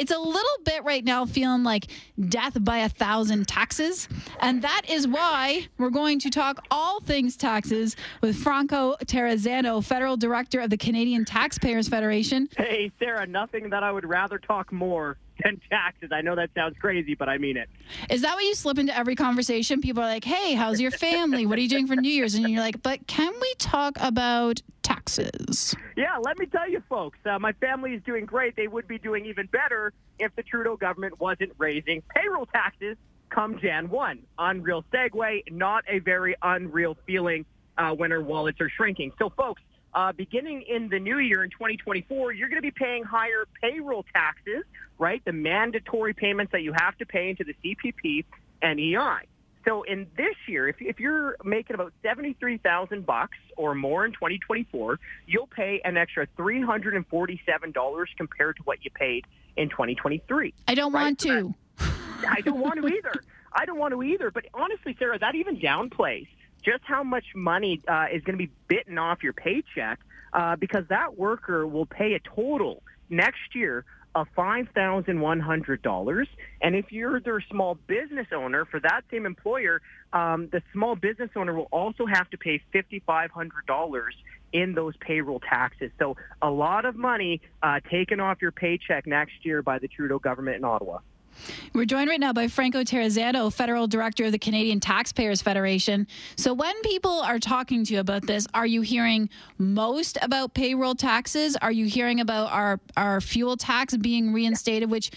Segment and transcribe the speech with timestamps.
[0.00, 1.88] It's a little bit right now feeling like
[2.30, 4.08] death by a thousand taxes.
[4.40, 10.16] And that is why we're going to talk all things taxes with Franco Terrazzano, Federal
[10.16, 12.48] Director of the Canadian Taxpayers Federation.
[12.56, 16.08] Hey, Sarah, nothing that I would rather talk more than taxes.
[16.12, 17.68] I know that sounds crazy, but I mean it.
[18.08, 19.82] Is that what you slip into every conversation?
[19.82, 21.44] People are like, hey, how's your family?
[21.44, 22.34] What are you doing for New Year's?
[22.34, 24.99] And you're like, but can we talk about taxes?
[25.96, 28.56] Yeah, let me tell you, folks, uh, my family is doing great.
[28.56, 32.96] They would be doing even better if the Trudeau government wasn't raising payroll taxes
[33.30, 34.18] come Jan 1.
[34.38, 37.46] Unreal segue, not a very unreal feeling
[37.78, 39.12] uh, when our wallets are shrinking.
[39.18, 39.62] So, folks,
[39.94, 44.04] uh, beginning in the new year in 2024, you're going to be paying higher payroll
[44.12, 44.64] taxes,
[44.98, 45.24] right?
[45.24, 48.24] The mandatory payments that you have to pay into the CPP
[48.62, 49.26] and EI.
[49.64, 54.98] So in this year, if, if you're making about 73,000 bucks or more in 2024,
[55.26, 60.54] you'll pay an extra $347 compared to what you paid in 2023.
[60.66, 61.02] I don't right?
[61.02, 61.54] want to.
[62.26, 63.12] I don't want to either.
[63.52, 64.30] I don't want to either.
[64.30, 66.28] But honestly, Sarah, that even downplays
[66.62, 70.00] just how much money uh, is going to be bitten off your paycheck
[70.32, 76.26] uh, because that worker will pay a total next year of $5,100.
[76.62, 79.80] And if you're their small business owner for that same employer,
[80.12, 84.02] um, the small business owner will also have to pay $5,500
[84.52, 85.92] in those payroll taxes.
[85.98, 90.18] So a lot of money uh, taken off your paycheck next year by the Trudeau
[90.18, 90.98] government in Ottawa.
[91.72, 96.06] We're joined right now by Franco Terrazzano, Federal Director of the Canadian Taxpayers Federation.
[96.36, 100.94] So, when people are talking to you about this, are you hearing most about payroll
[100.94, 101.56] taxes?
[101.62, 105.10] Are you hearing about our, our fuel tax being reinstated, which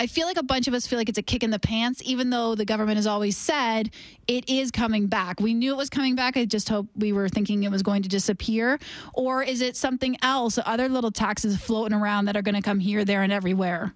[0.00, 2.00] I feel like a bunch of us feel like it's a kick in the pants,
[2.06, 3.90] even though the government has always said
[4.26, 5.40] it is coming back.
[5.40, 6.38] We knew it was coming back.
[6.38, 8.78] I just hope we were thinking it was going to disappear.
[9.12, 12.78] Or is it something else, other little taxes floating around that are going to come
[12.78, 13.94] here, there, and everywhere?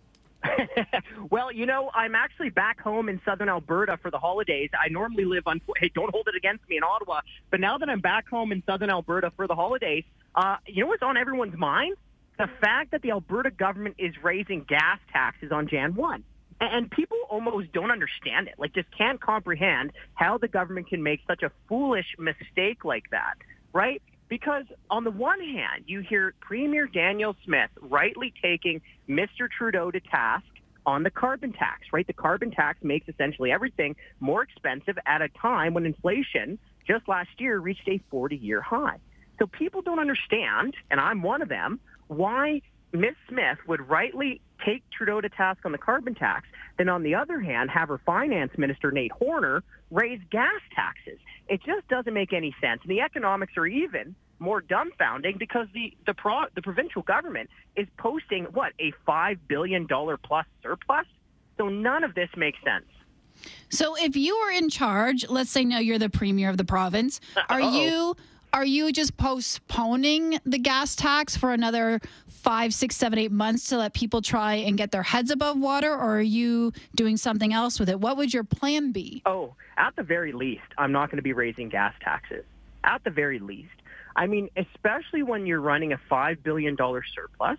[1.30, 4.70] well, you know, I'm actually back home in southern Alberta for the holidays.
[4.78, 7.20] I normally live on, hey, don't hold it against me in Ottawa,
[7.50, 10.04] but now that I'm back home in southern Alberta for the holidays,
[10.34, 11.96] uh, you know what's on everyone's mind?
[12.38, 16.24] The fact that the Alberta government is raising gas taxes on Jan 1.
[16.60, 21.20] And people almost don't understand it, like just can't comprehend how the government can make
[21.26, 23.34] such a foolish mistake like that,
[23.72, 24.00] right?
[24.28, 29.48] Because on the one hand, you hear Premier Danielle Smith rightly taking Mr.
[29.56, 30.46] Trudeau to task
[30.86, 32.06] on the carbon tax, right?
[32.06, 37.30] The carbon tax makes essentially everything more expensive at a time when inflation just last
[37.38, 38.98] year reached a 40-year high.
[39.38, 42.60] So people don't understand, and I'm one of them, why
[42.92, 43.14] Ms.
[43.28, 46.46] Smith would rightly take Trudeau to task on the carbon tax,
[46.78, 51.18] then on the other hand, have her finance minister, Nate Horner, raise gas taxes.
[51.48, 52.80] It just doesn't make any sense.
[52.82, 57.86] And the economics are even more dumbfounding because the the, pro, the provincial government is
[57.98, 61.06] posting what a five billion dollar plus surplus.
[61.56, 62.86] So none of this makes sense.
[63.68, 67.20] So if you were in charge, let's say now you're the premier of the province,
[67.36, 67.80] uh, are Uh-oh.
[67.80, 68.16] you
[68.54, 73.76] are you just postponing the gas tax for another five, six, seven, eight months to
[73.76, 77.80] let people try and get their heads above water, or are you doing something else
[77.80, 77.98] with it?
[77.98, 79.22] What would your plan be?
[79.26, 82.44] Oh, at the very least, I'm not going to be raising gas taxes.
[82.84, 83.74] At the very least.
[84.14, 87.58] I mean, especially when you're running a $5 billion surplus,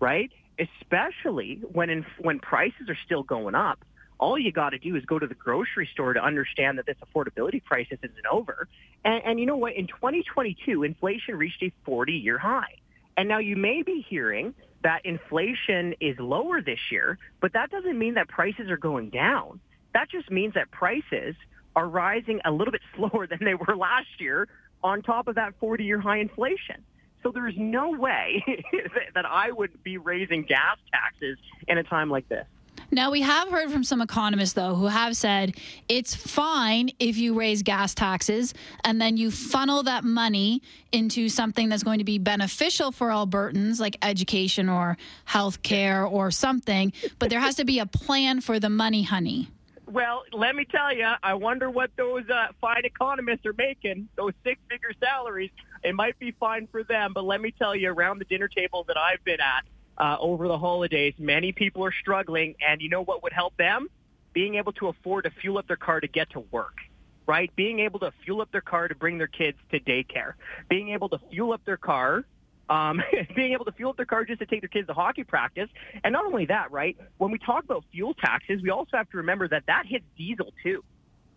[0.00, 0.32] right?
[0.58, 3.78] Especially when, in, when prices are still going up.
[4.22, 6.94] All you got to do is go to the grocery store to understand that this
[7.04, 8.68] affordability crisis isn't over.
[9.04, 9.74] And, and you know what?
[9.74, 12.76] In 2022, inflation reached a 40-year high.
[13.16, 17.98] And now you may be hearing that inflation is lower this year, but that doesn't
[17.98, 19.58] mean that prices are going down.
[19.92, 21.34] That just means that prices
[21.74, 24.46] are rising a little bit slower than they were last year
[24.84, 26.84] on top of that 40-year high inflation.
[27.24, 28.44] So there's no way
[29.16, 32.46] that I would be raising gas taxes in a time like this.
[32.94, 35.56] Now, we have heard from some economists, though, who have said
[35.88, 38.52] it's fine if you raise gas taxes
[38.84, 40.60] and then you funnel that money
[40.92, 46.30] into something that's going to be beneficial for Albertans, like education or health care or
[46.30, 46.92] something.
[47.18, 49.48] But there has to be a plan for the money, honey.
[49.86, 54.34] Well, let me tell you, I wonder what those uh, fine economists are making, those
[54.44, 55.50] six-figure salaries.
[55.82, 58.84] It might be fine for them, but let me tell you, around the dinner table
[58.88, 59.64] that I've been at
[59.98, 63.88] uh, over the holidays, many people are struggling, and you know what would help them?
[64.32, 66.74] Being able to afford to fuel up their car to get to work
[67.24, 67.54] right?
[67.54, 70.32] Being able to fuel up their car to bring their kids to daycare,
[70.68, 72.24] being able to fuel up their car
[72.72, 73.02] um,
[73.36, 75.68] being able to fuel up their car just to take their kids to hockey practice.
[76.04, 76.96] And not only that, right?
[77.18, 80.52] When we talk about fuel taxes, we also have to remember that that hits diesel
[80.62, 80.82] too.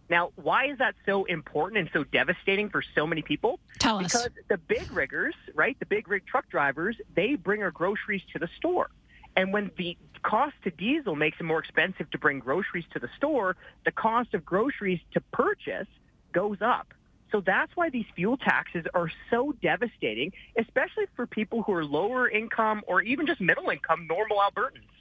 [0.09, 3.59] Now, why is that so important and so devastating for so many people?
[3.79, 4.13] Tell us.
[4.13, 8.39] Because the big riggers, right, the big rig truck drivers, they bring our groceries to
[8.39, 8.89] the store.
[9.35, 13.09] And when the cost to diesel makes it more expensive to bring groceries to the
[13.17, 15.87] store, the cost of groceries to purchase
[16.33, 16.93] goes up.
[17.31, 22.29] So that's why these fuel taxes are so devastating, especially for people who are lower
[22.29, 24.94] income or even just middle income, normal Albertans.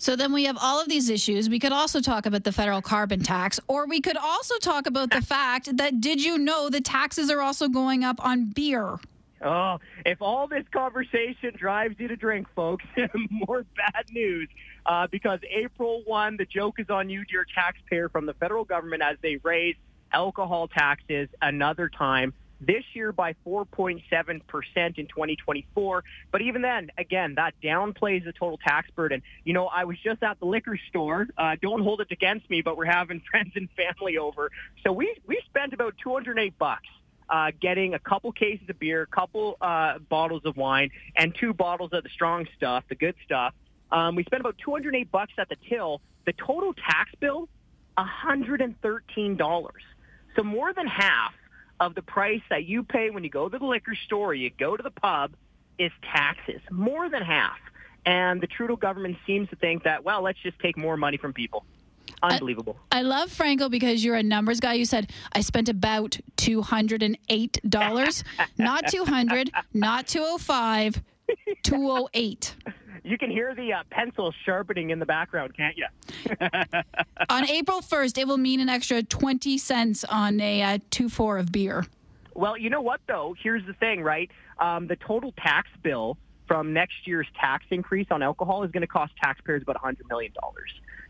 [0.00, 1.50] So then we have all of these issues.
[1.50, 5.10] We could also talk about the federal carbon tax, or we could also talk about
[5.10, 8.98] the fact that did you know the taxes are also going up on beer?
[9.42, 12.84] Oh, if all this conversation drives you to drink, folks,
[13.30, 14.48] more bad news.
[14.86, 19.02] Uh, because April 1, the joke is on you, dear taxpayer, from the federal government
[19.02, 19.76] as they raise
[20.12, 26.04] alcohol taxes another time this year by 4.7% in 2024.
[26.30, 29.22] But even then, again, that downplays the total tax burden.
[29.44, 31.28] You know, I was just at the liquor store.
[31.36, 34.50] Uh, don't hold it against me, but we're having friends and family over.
[34.84, 36.86] So we, we spent about 208 bucks.
[37.30, 41.52] Uh, getting a couple cases of beer, a couple uh, bottles of wine, and two
[41.52, 43.52] bottles of the strong stuff, the good stuff.
[43.92, 46.00] Um, we spent about 208 bucks at the till.
[46.24, 47.46] The total tax bill,
[47.98, 49.68] $113.
[50.36, 51.34] So more than half
[51.80, 54.50] of the price that you pay when you go to the liquor store or you
[54.50, 55.32] go to the pub
[55.78, 57.58] is taxes, more than half.
[58.04, 61.32] And the Trudeau government seems to think that, well, let's just take more money from
[61.32, 61.64] people.
[62.22, 62.76] Unbelievable.
[62.90, 64.74] I, I love Franco because you're a numbers guy.
[64.74, 68.24] You said I spent about two hundred and eight dollars,
[68.58, 71.00] not two hundred, not two oh five,
[71.62, 72.56] two oh eight.
[73.08, 75.86] You can hear the uh, pencil sharpening in the background, can't you?
[77.30, 81.38] on April 1st, it will mean an extra 20 cents on a uh, 2 4
[81.38, 81.86] of beer.
[82.34, 83.34] Well, you know what, though?
[83.42, 84.30] Here's the thing, right?
[84.58, 88.86] Um, the total tax bill from next year's tax increase on alcohol is going to
[88.86, 90.32] cost taxpayers about $100 million,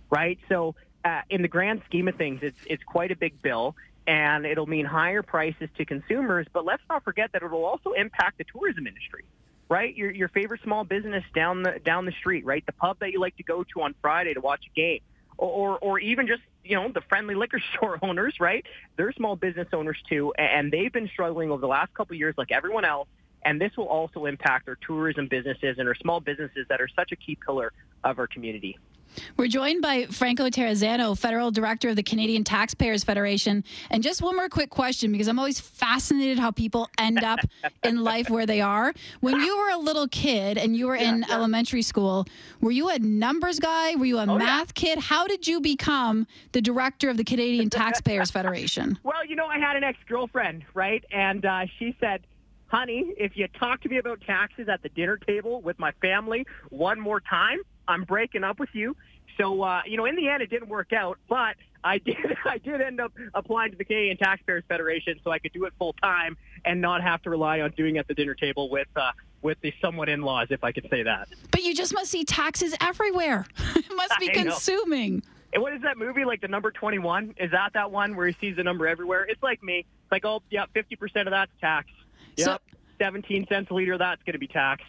[0.08, 0.38] right?
[0.48, 3.74] So, uh, in the grand scheme of things, it's, it's quite a big bill
[4.06, 6.46] and it'll mean higher prices to consumers.
[6.52, 9.24] But let's not forget that it'll also impact the tourism industry
[9.68, 9.94] right?
[9.96, 12.64] Your your favorite small business down the down the street, right?
[12.64, 15.00] The pub that you like to go to on Friday to watch a game,
[15.36, 18.64] or or, or even just you know the friendly liquor store owners, right?
[18.96, 22.34] They're small business owners too, and they've been struggling over the last couple of years,
[22.38, 23.08] like everyone else.
[23.44, 27.12] And this will also impact our tourism businesses and our small businesses that are such
[27.12, 27.72] a key pillar
[28.02, 28.78] of our community.
[29.36, 33.64] We're joined by Franco Terrazzano, Federal Director of the Canadian Taxpayers Federation.
[33.90, 37.40] And just one more quick question because I'm always fascinated how people end up
[37.82, 38.92] in life where they are.
[39.20, 41.34] When you were a little kid and you were yeah, in yeah.
[41.34, 42.26] elementary school,
[42.60, 43.94] were you a numbers guy?
[43.96, 44.94] Were you a oh, math yeah.
[44.94, 44.98] kid?
[44.98, 48.98] How did you become the director of the Canadian Taxpayers Federation?
[49.08, 51.02] Well, you know, I had an ex girlfriend, right?
[51.10, 52.26] And uh, she said,
[52.66, 56.46] honey, if you talk to me about taxes at the dinner table with my family
[56.68, 57.58] one more time,
[57.88, 58.94] I'm breaking up with you.
[59.38, 62.58] So, uh, you know, in the end, it didn't work out, but I did, I
[62.58, 65.94] did end up applying to the Canadian Taxpayers Federation so I could do it full
[65.94, 69.12] time and not have to rely on doing it at the dinner table with, uh,
[69.42, 71.28] with the somewhat in-laws, if I could say that.
[71.50, 73.46] But you just must see taxes everywhere.
[73.76, 75.22] it must be consuming.
[75.52, 76.42] And what is that movie like?
[76.42, 79.24] The number twenty-one is that that one where he sees the number everywhere?
[79.26, 79.78] It's like me.
[79.78, 81.88] It's like oh yeah, fifty percent of that's tax.
[82.36, 82.58] Yep, so,
[82.98, 84.82] seventeen cents a liter that's going to be tax.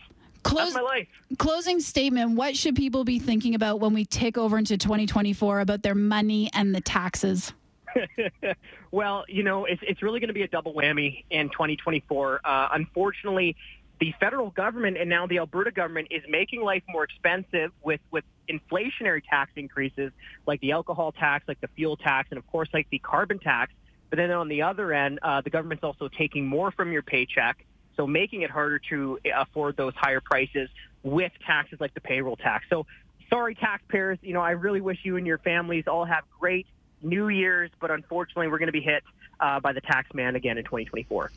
[0.43, 1.07] Close, That's my life.
[1.37, 2.31] Closing statement.
[2.31, 6.49] What should people be thinking about when we take over into 2024 about their money
[6.53, 7.53] and the taxes?
[8.91, 12.41] well, you know, it's, it's really going to be a double whammy in 2024.
[12.43, 13.55] Uh, unfortunately,
[13.99, 18.23] the federal government and now the Alberta government is making life more expensive with, with
[18.49, 20.11] inflationary tax increases
[20.47, 23.73] like the alcohol tax, like the fuel tax, and of course, like the carbon tax.
[24.09, 27.65] But then on the other end, uh, the government's also taking more from your paycheck
[27.99, 30.69] so making it harder to afford those higher prices
[31.03, 32.65] with taxes like the payroll tax.
[32.69, 32.85] So
[33.29, 34.17] sorry, taxpayers.
[34.21, 36.65] You know, I really wish you and your families all have great
[37.01, 39.03] New Year's, but unfortunately, we're going to be hit
[39.41, 41.31] uh, by the tax man again in 2024.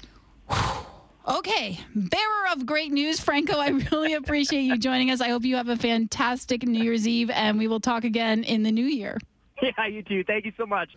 [1.28, 3.58] Okay, bearer of great news, Franco.
[3.58, 5.20] I really appreciate you joining us.
[5.20, 8.62] I hope you have a fantastic New Year's Eve, and we will talk again in
[8.62, 9.18] the new year.
[9.62, 10.24] Yeah, you too.
[10.24, 10.90] Thank you so much.